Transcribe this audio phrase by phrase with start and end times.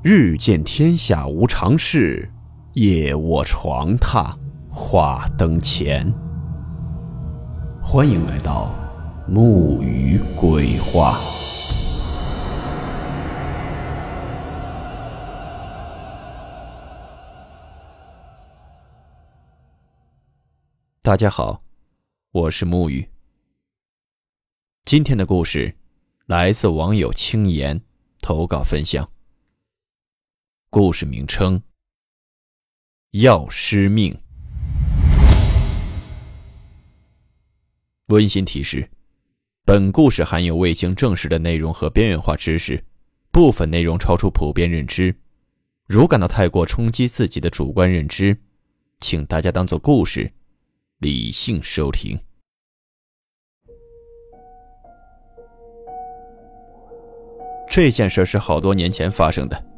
[0.00, 2.30] 日见天下无常事，
[2.74, 4.32] 夜卧床榻
[4.70, 6.08] 话灯前。
[7.82, 8.72] 欢迎来到
[9.26, 11.18] 木鱼鬼话。
[21.02, 21.60] 大家好，
[22.30, 23.08] 我是木鱼。
[24.84, 25.74] 今天的故事
[26.26, 27.80] 来自网友青岩
[28.20, 29.10] 投稿分享。
[30.70, 31.62] 故事名称：
[33.12, 34.14] 药师命。
[38.08, 38.86] 温馨提示：
[39.64, 42.84] 本故事含有未经证实的内容和边缘化知识，
[43.30, 45.16] 部分内容超出普遍认知。
[45.86, 48.36] 如感到太过冲击自己的主观认知，
[48.98, 50.30] 请大家当做故事，
[50.98, 52.20] 理性收听。
[57.70, 59.77] 这件事是好多年前发生的。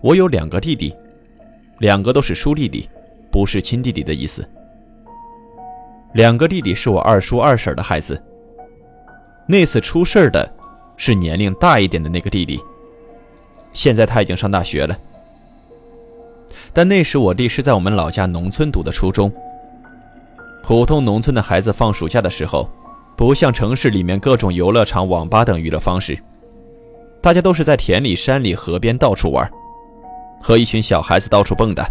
[0.00, 0.94] 我有两个弟弟，
[1.78, 2.88] 两个都是叔弟弟，
[3.30, 4.48] 不是亲弟弟的意思。
[6.12, 8.20] 两个弟弟是我二叔二婶的孩子。
[9.46, 10.48] 那次出事的，
[10.96, 12.60] 是年龄大一点的那个弟弟。
[13.72, 14.96] 现在他已经上大学了。
[16.72, 19.32] 但那时我弟是在我们老家农村读的初中。
[20.62, 22.70] 普通农村的孩子放暑假的时候，
[23.16, 26.18] 不像城市里面各种游乐场、网吧等娱乐方式，
[27.20, 29.50] 大家都是在田里、山里、河边到处玩。
[30.40, 31.86] 和一群小孩子到处蹦跶。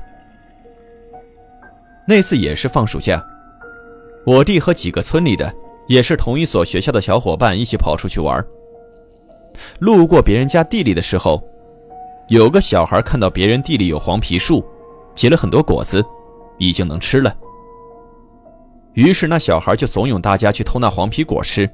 [2.08, 3.24] 那次也是放暑假，
[4.26, 5.54] 我弟和几个村里的，
[5.88, 8.44] 也是同一所学校的小伙伴一起跑出去玩。
[9.80, 11.44] 路过别人家地里的时候，
[12.30, 14.66] 有个小孩看到别人地里有黄皮树，
[15.16, 16.04] 结了很多果子，
[16.58, 17.36] 已经能吃了。
[18.94, 21.70] 于是那小孩就怂恿大家去偷那黄皮果吃。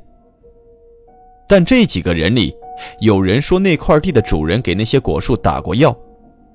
[1.47, 2.55] 但这几个人里，
[2.99, 5.95] 有人说那块地的主人给那些果树打过药。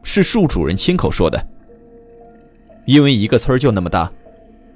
[0.08, 1.38] 是树主人亲口说的。
[2.86, 4.10] 因为一个村就那么大，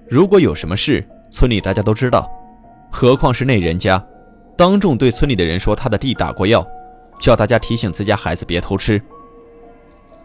[0.07, 2.31] 如果有什么事，村里大家都知道，
[2.91, 4.05] 何况是那人家，
[4.59, 6.63] 当众对村里的人说他的地打过药，
[7.19, 9.01] 叫大家提醒自家孩子别偷吃。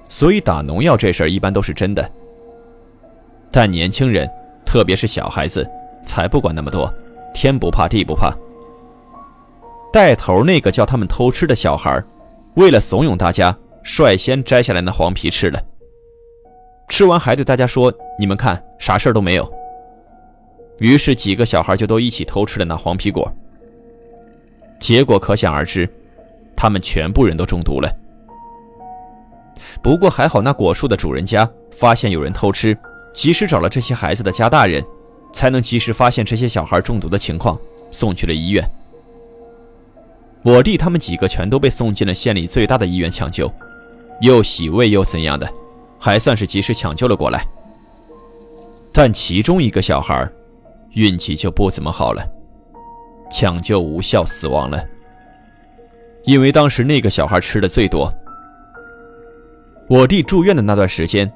[0.10, 2.12] 所以打农药这事儿一般都是真的。
[3.50, 4.30] 但年轻人，
[4.66, 5.66] 特别是小孩子，
[6.06, 6.94] 才不管那么多，
[7.34, 8.36] 天不怕地不怕。
[9.94, 12.04] 带头那个叫他们偷吃的小孩，
[12.56, 13.58] 为了怂恿大家。
[13.88, 15.64] 率先摘下来那黄皮吃了，
[16.90, 19.50] 吃完还对大家说：“你们看，啥事都没有。”
[20.80, 23.32] 于是几个小孩就都一起偷吃了那黄皮果。
[24.78, 25.90] 结果可想而知，
[26.54, 27.90] 他们全部人都中毒了。
[29.82, 32.78] 不过还好，那果树的主人家发现有人偷吃，
[33.14, 34.84] 及时找了这些孩子的家大人，
[35.34, 37.58] 才能及时发现这些小孩中毒的情况，
[37.90, 38.70] 送去了医院。
[40.44, 43.50] 我弟他们几个全都被送进了县里最大的医院抢救。
[44.22, 45.48] 又洗胃又怎样的，
[46.00, 47.46] 还算是及时抢救了过来。
[48.92, 50.28] 但其中一个小孩，
[50.92, 52.28] 运气就不怎么好了，
[53.32, 54.84] 抢救无效死亡了。
[56.24, 58.12] 因为当时那个小孩吃的最多。
[59.88, 61.32] 我弟住院的那段时间，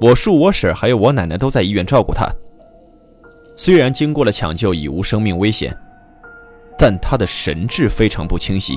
[0.00, 2.28] 我叔、我婶还有我奶奶都在医院照顾他。
[3.56, 5.74] 虽然经过了抢救，已无生命危险，
[6.76, 8.76] 但他的神志非常不清晰，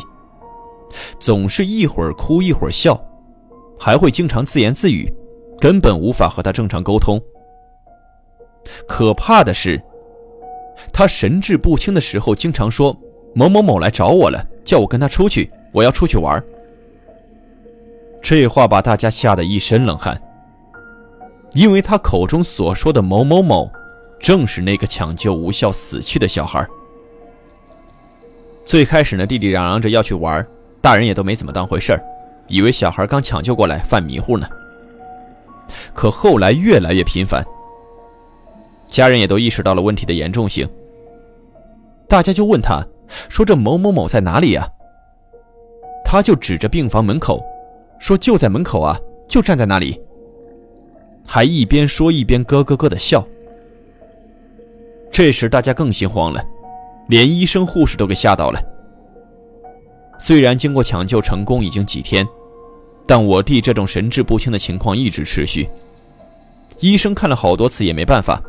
[1.19, 2.97] 总是一会儿哭一会儿笑。
[3.79, 5.11] 还会经常自言自语，
[5.59, 7.21] 根本无法和他正常沟通。
[8.87, 9.81] 可怕的是，
[10.91, 12.95] 他神志不清的时候，经常说
[13.33, 16.43] 某某某来找我了，叫我跟他出去，我要出去玩。
[18.21, 20.19] 这话把大家吓得一身冷汗，
[21.53, 23.71] 因为他口中所说的某某某，
[24.19, 26.67] 正是那个抢救无效死去的小孩。
[28.65, 30.45] 最开始呢，弟弟嚷嚷着要去玩，
[30.81, 32.03] 大人也都没怎么当回事儿。
[32.47, 34.47] 以为小孩刚抢救过来犯迷糊呢，
[35.93, 37.43] 可后来越来越频繁，
[38.87, 40.67] 家人也都意识到了问题的严重性。
[42.07, 42.81] 大家就问他，
[43.29, 44.67] 说这某某某在哪里呀？
[46.05, 47.43] 他就指着病房门口，
[47.99, 48.97] 说就在门口啊，
[49.27, 50.01] 就站在那里。
[51.25, 53.27] 还一边说一边咯咯咯的笑。
[55.11, 56.41] 这时大家更心慌了，
[57.09, 58.76] 连医生护士都给吓到了。
[60.19, 62.27] 虽然经过抢救成功已经几天。
[63.09, 65.69] 但我弟这种神志不清的情况一直持续，
[66.81, 68.43] 医生看了好多次也没办法，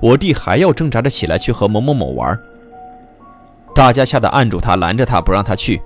[0.00, 2.36] 我弟还要挣扎着起来去和某某某玩。
[3.76, 5.80] 大家吓得按住他，拦着他不让他去。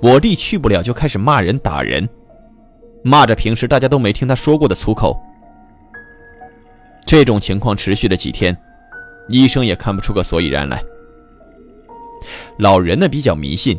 [0.00, 2.08] 我弟去不了，就开始骂人打人，
[3.02, 5.14] 骂着平时大家都没听他说过的粗口。
[7.04, 8.56] 这种情况持续了几天，
[9.28, 10.82] 医生也看不出个所以然来。
[12.56, 13.78] 老人呢比较迷信。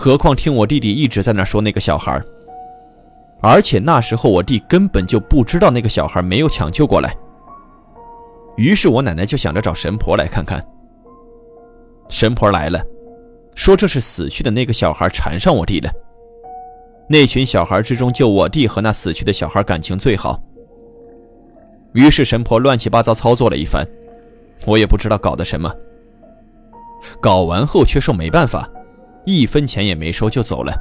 [0.00, 2.22] 何况听我弟弟一直在那说那个小孩，
[3.40, 7.12] 而且那时候我弟根本就不知道那个小孩没有抢救过来。
[8.56, 10.64] 于是我奶奶就想着找神婆来看看。
[12.08, 12.80] 神婆来了，
[13.56, 15.90] 说这是死去的那个小孩缠上我弟了。
[17.08, 20.40] 那群小孩之中，就我弟和那死去的小孩感情最好。
[21.92, 23.84] 于是神婆乱七八糟操作了一番，
[24.64, 25.68] 我也不知道搞的什么。
[27.20, 28.70] 搞完后却说没办法，
[29.28, 30.72] 一分钱也没收就走了。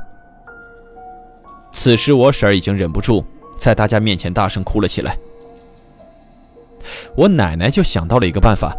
[1.74, 3.24] 此时我婶儿已经忍不住
[3.58, 5.18] 在大家面前大声哭了起来。
[7.14, 8.74] 我奶奶就想到了一个办法，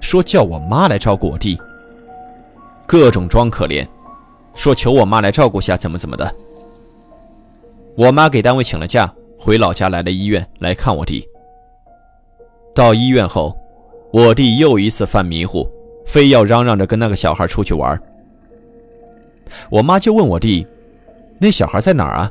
[0.00, 1.56] 说叫我妈来照顾我弟，
[2.84, 3.86] 各种装可怜，
[4.52, 6.34] 说求我妈来照顾下，怎么怎么的。
[7.96, 11.24] 我妈给单位请了假，回老家来了医院来看我弟。
[12.74, 13.56] 到医院后，
[14.12, 15.70] 我弟又一次犯迷糊，
[16.04, 18.02] 非要嚷嚷着跟那个小孩出去玩。
[19.70, 20.66] 我妈就问我弟
[21.38, 22.30] ：“那小孩在哪儿啊？”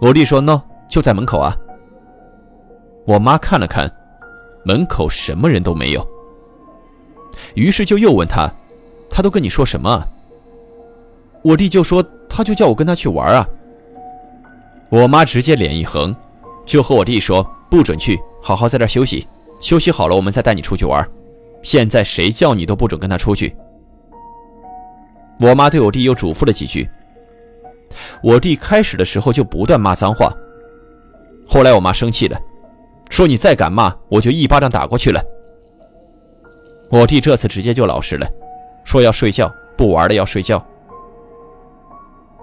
[0.00, 1.56] 我弟说：“喏，就在门口啊。”
[3.06, 3.90] 我妈看了看，
[4.64, 6.06] 门口什么人都没有。
[7.54, 8.50] 于是就又问他
[9.10, 10.06] ：“他都跟你说什么？”
[11.42, 13.48] 我弟就说：“他就叫我跟他去玩啊。”
[14.90, 16.14] 我妈直接脸一横，
[16.66, 19.26] 就和我弟说：“不准去，好好在这休息，
[19.58, 21.08] 休息好了我们再带你出去玩。
[21.62, 23.54] 现在谁叫你都不准跟他出去。”
[25.40, 26.88] 我妈对我弟又嘱咐了几句。
[28.22, 30.32] 我弟开始的时候就不断骂脏话，
[31.46, 32.38] 后来我妈生气了。
[33.08, 35.20] 说你再敢骂，我就一巴掌打过去了。
[36.90, 38.28] 我弟这次直接就老实了，
[38.84, 40.64] 说要睡觉，不玩了，要睡觉。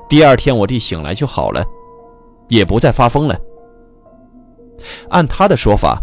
[0.10, 1.64] 第二天我弟醒来就好了，
[2.48, 3.40] 也不再发疯了。
[5.10, 6.02] 按他的说法，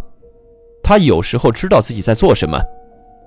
[0.83, 2.59] 他有时候知道自己在做什么，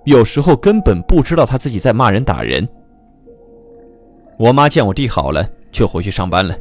[0.06, 2.68] 有时候根本不知道他自己在骂人打人。
[4.38, 6.56] 我妈见我弟好了，就回去上班了。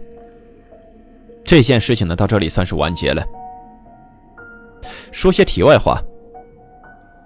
[1.44, 3.22] 这件事情呢，到这里算是完结了。
[5.12, 6.00] 说些题外话，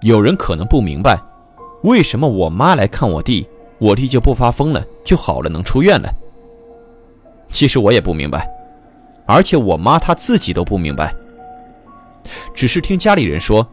[0.01, 1.17] 有人可能不明白，
[1.83, 3.47] 为什么我妈来看我弟，
[3.79, 6.13] 我弟就不发疯了，就好了，能出院了。
[7.49, 8.45] 其实我也不明白，
[9.25, 11.15] 而且我妈她自己都不明白，
[12.53, 13.65] 只是听家里人说，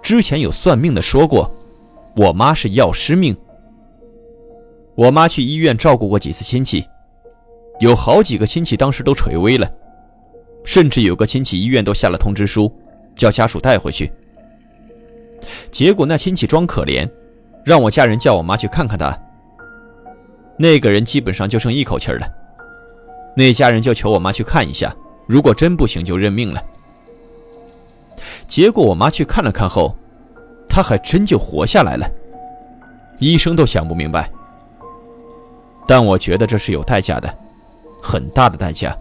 [0.00, 1.50] 之前有算命的说过，
[2.16, 3.36] 我妈是药师命。
[4.96, 6.84] 我妈去医院照顾过几次亲戚，
[7.78, 9.70] 有好几个亲戚当时都垂危了，
[10.64, 12.72] 甚至有个亲戚医院都下了通知书。
[13.16, 14.12] 叫家属带回去，
[15.70, 17.10] 结果那亲戚装可怜，
[17.64, 19.18] 让我家人叫我妈去看看他。
[20.58, 22.28] 那个人基本上就剩一口气了，
[23.34, 24.94] 那家人就求我妈去看一下，
[25.26, 26.62] 如果真不行就认命了。
[28.46, 29.96] 结果我妈去看了看后，
[30.68, 32.06] 他还真就活下来了，
[33.18, 34.30] 医生都想不明白。
[35.86, 37.32] 但我觉得这是有代价的，
[38.02, 38.96] 很大的代价。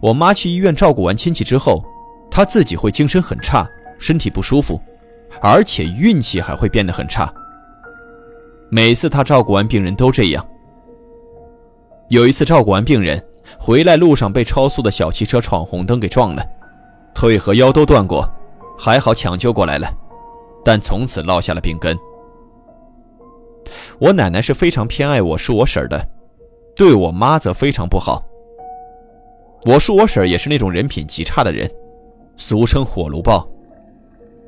[0.00, 1.84] 我妈去医院照顾完亲戚之后。
[2.32, 3.68] 她自己会精神很差，
[3.98, 4.80] 身体不舒服，
[5.42, 7.28] 而且运气还会变得很差。
[8.70, 10.46] 每次他照顾完病人都这样。
[12.08, 13.20] 有一次照顾完病人
[13.58, 16.42] 回来路上被超速的小汽车闯红灯给撞了，
[17.12, 18.32] 腿和腰都断过，
[18.78, 19.92] 还好抢救过来了，
[20.64, 21.98] 但从此落下了病根。
[24.00, 26.08] 我奶奶是非常偏爱我叔我婶的，
[26.74, 28.24] 对我妈则非常不好。
[29.66, 31.70] 我叔我婶也是那种人品极差的人。
[32.38, 33.46] 俗称火炉豹，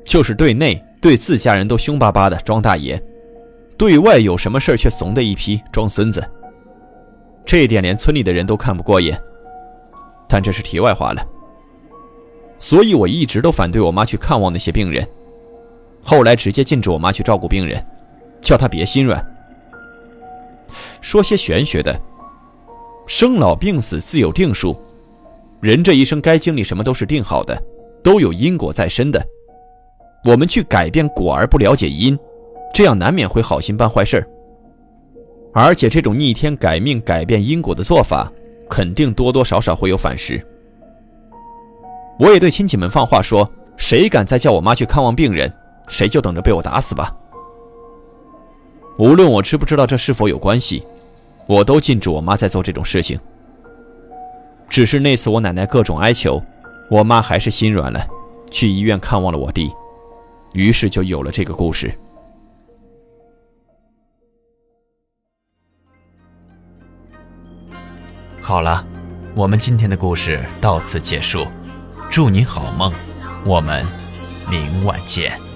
[0.03, 2.99] 就是对内对自家人都凶巴巴的装大爷，
[3.77, 6.27] 对外有什么事却怂的一批装孙子。
[7.45, 9.15] 这一点连村里的人都看不过眼。
[10.27, 11.23] 但这是题外话了。
[12.57, 15.07] 所以我一直都反对我妈去看望那些病人，
[16.01, 17.79] 后来直接禁止我妈去照顾病人，
[18.41, 19.23] 叫她别心软。
[21.13, 21.95] 说些玄学的，
[23.05, 24.75] 生老病死自有定数，
[25.61, 27.55] 人这一生该经历什么都是定好的。
[28.01, 29.23] 都有因果在身的，
[30.25, 32.17] 我们去改变果而不了解因，
[32.73, 34.27] 这样难免会好心办坏事
[35.53, 38.31] 而且这种逆天改命、改变因果的做法，
[38.67, 40.43] 肯定多多少少会有反噬。
[42.17, 45.53] 我也对亲戚们放话说：谁敢再叫我妈去看望病人，
[45.87, 47.15] 谁就等着被我打死吧。
[48.97, 50.83] 无论我知不知道这是否有关系，
[51.47, 53.19] 我都禁止我妈再做这种事情。
[54.69, 56.41] 只是那次我奶奶各种哀求。
[56.89, 58.05] 我妈还是心软了，
[58.51, 59.71] 去医院看望了我弟，
[60.53, 61.91] 于是就有了这个故事。
[68.41, 68.85] 好了，
[69.33, 71.47] 我们今天的故事到此结束，
[72.11, 72.93] 祝您好梦，
[73.43, 73.83] 我们
[74.51, 75.52] 明晚见。